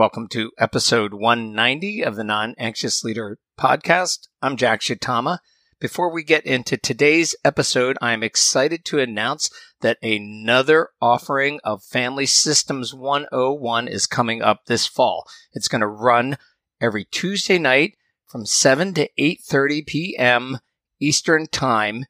[0.00, 4.28] Welcome to episode 190 of the Non Anxious Leader podcast.
[4.40, 5.40] I'm Jack Shitama.
[5.78, 9.50] Before we get into today's episode, I'm excited to announce
[9.82, 15.26] that another offering of Family Systems 101 is coming up this fall.
[15.52, 16.38] It's going to run
[16.80, 20.60] every Tuesday night from 7 to 8:30 p.m.
[20.98, 22.06] Eastern Time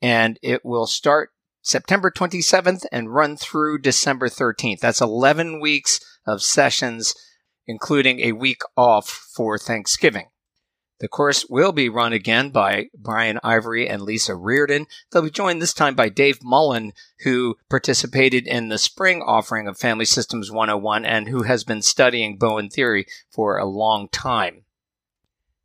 [0.00, 1.28] and it will start
[1.60, 4.80] September 27th and run through December 13th.
[4.80, 7.14] That's 11 weeks of sessions
[7.66, 10.26] including a week off for Thanksgiving.
[11.00, 14.86] The course will be run again by Brian Ivory and Lisa Reardon.
[15.10, 16.92] They'll be joined this time by Dave Mullen,
[17.24, 22.38] who participated in the spring offering of Family Systems 101 and who has been studying
[22.38, 24.64] Bowen theory for a long time.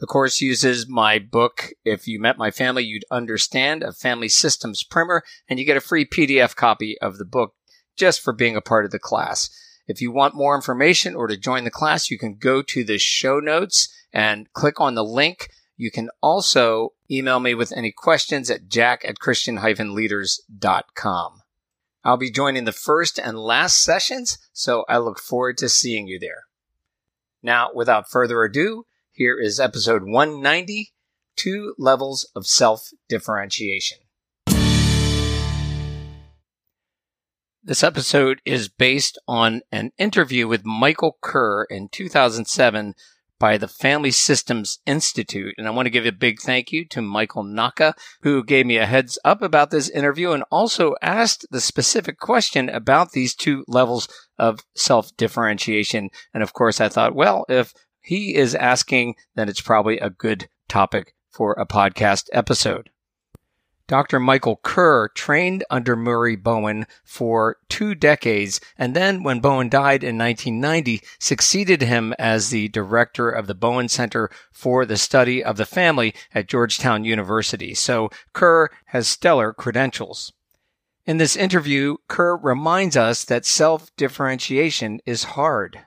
[0.00, 4.82] The course uses my book, If You Met My Family, You'd Understand, a Family Systems
[4.82, 7.54] primer, and you get a free PDF copy of the book
[7.96, 9.48] just for being a part of the class.
[9.92, 12.96] If you want more information or to join the class, you can go to the
[12.96, 15.50] show notes and click on the link.
[15.76, 21.42] You can also email me with any questions at jack at christian-leaders.com.
[22.04, 26.18] I'll be joining the first and last sessions, so I look forward to seeing you
[26.18, 26.44] there.
[27.42, 30.94] Now, without further ado, here is episode 190
[31.36, 33.98] Two Levels of Self Differentiation.
[37.64, 42.94] This episode is based on an interview with Michael Kerr in 2007
[43.38, 45.54] by the Family Systems Institute.
[45.56, 48.78] And I want to give a big thank you to Michael Naka, who gave me
[48.78, 53.64] a heads up about this interview and also asked the specific question about these two
[53.68, 54.08] levels
[54.40, 56.10] of self differentiation.
[56.34, 60.48] And of course, I thought, well, if he is asking, then it's probably a good
[60.68, 62.90] topic for a podcast episode.
[63.92, 64.18] Dr.
[64.18, 70.16] Michael Kerr trained under Murray Bowen for two decades, and then when Bowen died in
[70.16, 75.66] 1990, succeeded him as the director of the Bowen Center for the Study of the
[75.66, 77.74] Family at Georgetown University.
[77.74, 80.32] So Kerr has stellar credentials.
[81.04, 85.80] In this interview, Kerr reminds us that self-differentiation is hard.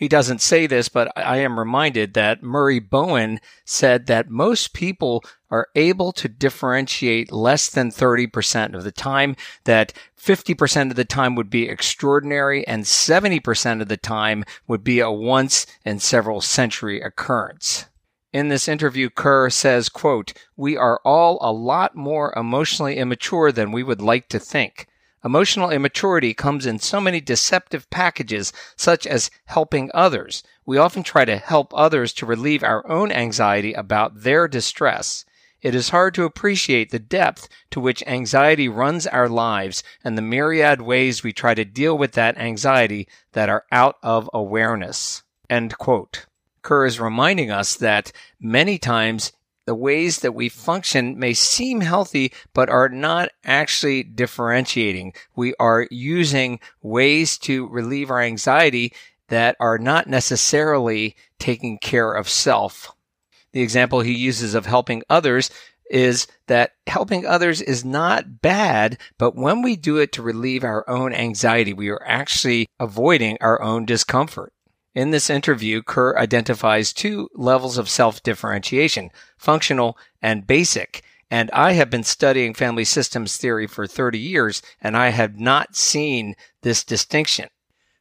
[0.00, 5.22] He doesn't say this, but I am reminded that Murray Bowen said that most people
[5.50, 11.34] are able to differentiate less than 30% of the time, that 50% of the time
[11.34, 17.02] would be extraordinary and 70% of the time would be a once in several century
[17.02, 17.84] occurrence.
[18.32, 23.70] In this interview, Kerr says, quote, we are all a lot more emotionally immature than
[23.70, 24.86] we would like to think.
[25.22, 30.42] Emotional immaturity comes in so many deceptive packages, such as helping others.
[30.64, 35.26] We often try to help others to relieve our own anxiety about their distress.
[35.60, 40.22] It is hard to appreciate the depth to which anxiety runs our lives and the
[40.22, 45.22] myriad ways we try to deal with that anxiety that are out of awareness.
[45.50, 46.24] End quote.
[46.62, 49.32] Kerr is reminding us that many times
[49.70, 55.12] the ways that we function may seem healthy, but are not actually differentiating.
[55.36, 58.92] We are using ways to relieve our anxiety
[59.28, 62.90] that are not necessarily taking care of self.
[63.52, 65.52] The example he uses of helping others
[65.88, 70.84] is that helping others is not bad, but when we do it to relieve our
[70.90, 74.52] own anxiety, we are actually avoiding our own discomfort.
[74.94, 81.02] In this interview, Kerr identifies two levels of self-differentiation, functional and basic.
[81.30, 85.76] And I have been studying family systems theory for 30 years, and I have not
[85.76, 87.48] seen this distinction.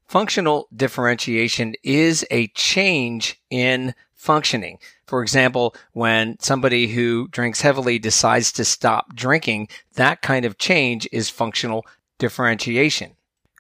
[0.08, 4.80] Functional differentiation is a change in functioning.
[5.06, 11.08] For example, when somebody who drinks heavily decides to stop drinking, that kind of change
[11.12, 11.86] is functional
[12.18, 13.12] differentiation.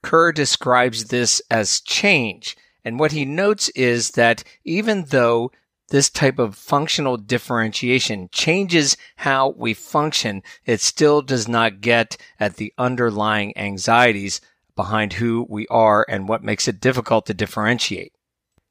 [0.01, 2.57] Kerr describes this as change.
[2.83, 5.51] And what he notes is that even though
[5.89, 12.55] this type of functional differentiation changes how we function, it still does not get at
[12.55, 14.39] the underlying anxieties
[14.75, 18.13] behind who we are and what makes it difficult to differentiate.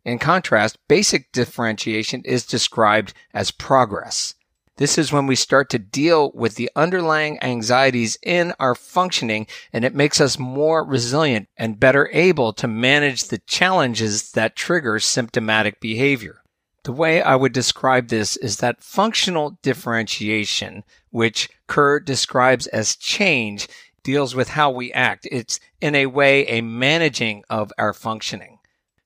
[0.05, 4.35] In contrast, basic differentiation is described as progress.
[4.79, 9.85] This is when we start to deal with the underlying anxieties in our functioning and
[9.85, 15.81] it makes us more resilient and better able to manage the challenges that trigger symptomatic
[15.81, 16.43] behavior.
[16.85, 23.67] The way I would describe this is that functional differentiation, which Kerr describes as change,
[24.05, 25.27] deals with how we act.
[25.33, 28.58] It's in a way a managing of our functioning.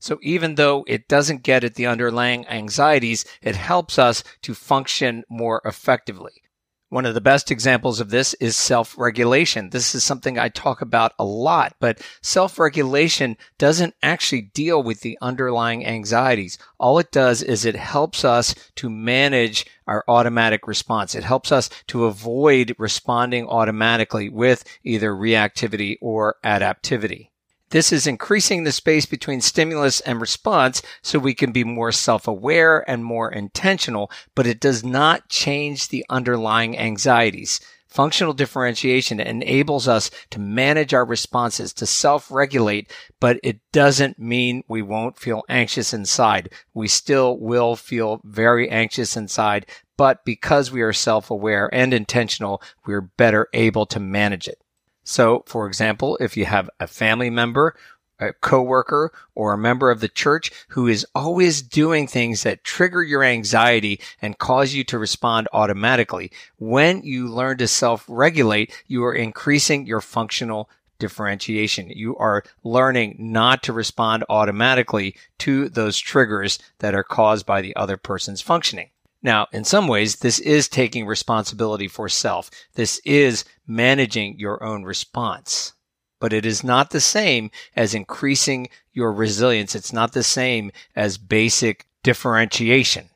[0.03, 5.23] So even though it doesn't get at the underlying anxieties, it helps us to function
[5.31, 6.43] more effectively.
[6.89, 9.71] One of the best examples of this is self regulation.
[9.71, 15.03] This is something I talk about a lot, but self regulation doesn't actually deal with
[15.03, 16.59] the underlying anxieties.
[16.81, 21.15] All it does is it helps us to manage our automatic response.
[21.15, 27.29] It helps us to avoid responding automatically with either reactivity or adaptivity.
[27.73, 32.85] This is increasing the space between stimulus and response so we can be more self-aware
[32.89, 37.61] and more intentional, but it does not change the underlying anxieties.
[37.89, 44.83] Functional differentiation enables us to manage our responses, to self-regulate, but it doesn't mean we
[44.83, 46.53] won't feel anxious inside.
[46.75, 49.65] We still will feel very anxious inside,
[49.97, 54.62] but because we are self-aware and intentional, we're better able to manage it.
[55.05, 57.75] So, for example, if you have a family member,
[58.21, 63.03] a coworker, or a member of the church who is always doing things that trigger
[63.03, 69.15] your anxiety and cause you to respond automatically, when you learn to self-regulate, you are
[69.15, 70.71] increasing your functional
[71.01, 71.91] differentiation.
[71.91, 77.75] You are learning not to respond automatically to those triggers that are caused by the
[77.75, 78.91] other person's functioning.
[79.23, 82.51] Now, in some ways, this is taking responsibility for self.
[82.75, 85.75] This is managing your own response.
[86.19, 89.75] But it is not the same as increasing your resilience.
[89.75, 93.11] It's not the same as basic differentiation.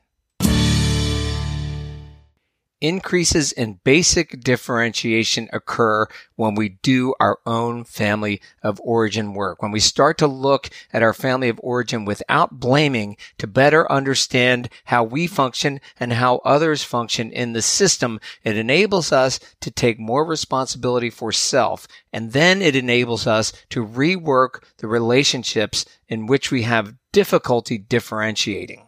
[2.79, 9.63] Increases in basic differentiation occur when we do our own family of origin work.
[9.63, 14.69] When we start to look at our family of origin without blaming to better understand
[14.85, 19.97] how we function and how others function in the system, it enables us to take
[19.97, 21.87] more responsibility for self.
[22.13, 28.86] And then it enables us to rework the relationships in which we have difficulty differentiating.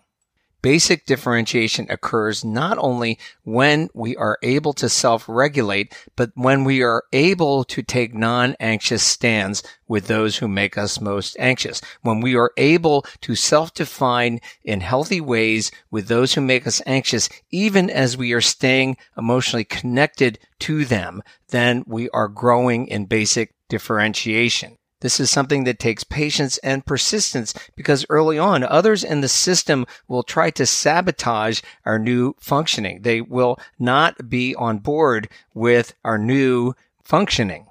[0.62, 7.04] Basic differentiation occurs not only when we are able to self-regulate, but when we are
[7.14, 11.80] able to take non-anxious stands with those who make us most anxious.
[12.02, 17.30] When we are able to self-define in healthy ways with those who make us anxious,
[17.52, 23.56] even as we are staying emotionally connected to them, then we are growing in basic
[23.70, 24.76] differentiation.
[25.02, 29.86] This is something that takes patience and persistence because early on, others in the system
[30.08, 33.02] will try to sabotage our new functioning.
[33.04, 37.68] They will not be on board with our new functioning.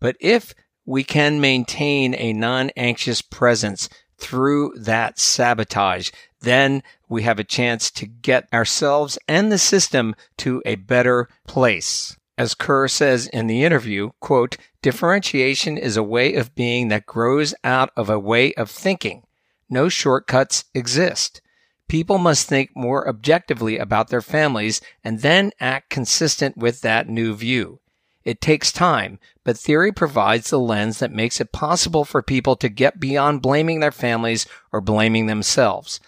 [0.00, 0.54] But if
[0.86, 6.10] we can maintain a non-anxious presence through that sabotage,
[6.40, 12.16] then we have a chance to get ourselves and the system to a better place.
[12.36, 17.54] As Kerr says in the interview, quote, differentiation is a way of being that grows
[17.64, 19.22] out of a way of thinking.
[19.68, 21.40] No shortcuts exist.
[21.88, 27.34] People must think more objectively about their families and then act consistent with that new
[27.34, 27.80] view.
[28.24, 32.68] It takes time, but theory provides the lens that makes it possible for people to
[32.68, 35.98] get beyond blaming their families or blaming themselves.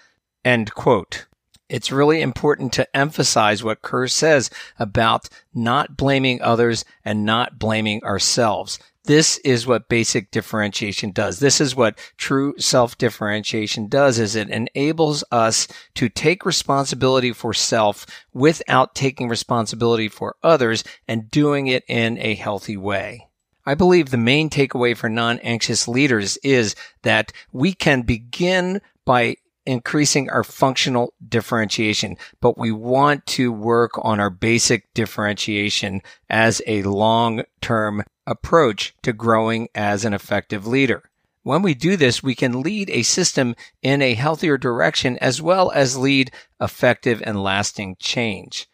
[0.44, 1.26] End quote
[1.70, 8.02] it's really important to emphasize what Kerr says about not blaming others and not blaming
[8.04, 8.78] ourselves.
[9.04, 11.38] This is what basic differentiation does.
[11.38, 17.54] This is what true self differentiation does is it enables us to take responsibility for
[17.54, 23.26] self without taking responsibility for others and doing it in a healthy way.
[23.64, 29.36] I believe the main takeaway for non-anxious leaders is that we can begin by
[29.70, 36.82] increasing our functional differentiation, but we want to work on our basic differentiation as a
[36.82, 41.04] long-term approach to growing as an effective leader.
[41.44, 45.70] When we do this, we can lead a system in a healthier direction as well
[45.70, 48.66] as lead effective and lasting change.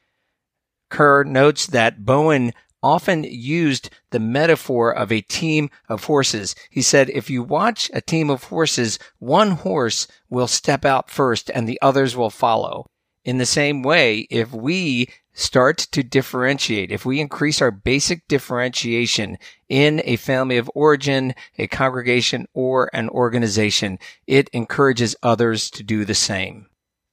[0.88, 6.54] Kerr notes that Bowen often used the metaphor of a team of horses.
[6.70, 11.50] He said, if you watch a team of horses, one horse will step out first
[11.50, 12.86] and the others will follow.
[13.24, 19.36] In the same way, if we start to differentiate, if we increase our basic differentiation
[19.68, 26.04] in a family of origin, a congregation, or an organization, it encourages others to do
[26.04, 26.66] the same.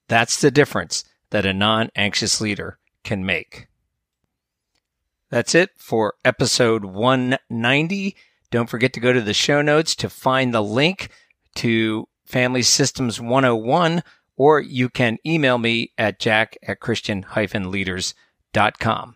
[0.08, 3.68] That's the difference that a non-anxious leader can make.
[5.34, 8.16] That's it for episode 190.
[8.52, 11.10] Don't forget to go to the show notes to find the link
[11.56, 14.04] to Family Systems 101,
[14.38, 19.16] or you can email me at jack at christian-leaders.com.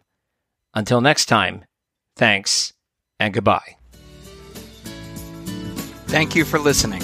[0.73, 1.65] Until next time,
[2.15, 2.73] thanks
[3.19, 3.75] and goodbye.
[6.07, 7.03] Thank you for listening.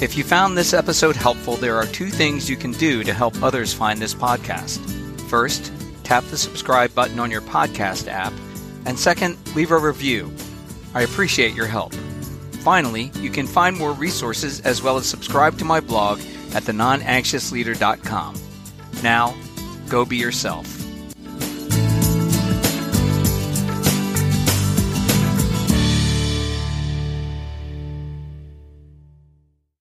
[0.00, 3.42] If you found this episode helpful, there are two things you can do to help
[3.42, 4.78] others find this podcast.
[5.28, 5.72] First,
[6.04, 8.32] tap the subscribe button on your podcast app,
[8.86, 10.32] and second, leave a review.
[10.94, 11.94] I appreciate your help.
[12.62, 16.20] Finally, you can find more resources as well as subscribe to my blog
[16.54, 18.36] at thenonanxiousleader.com.
[19.02, 19.34] Now,
[19.88, 20.83] go be yourself.